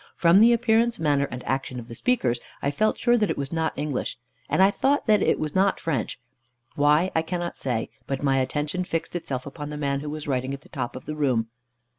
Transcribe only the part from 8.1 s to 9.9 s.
my attention fixed itself upon the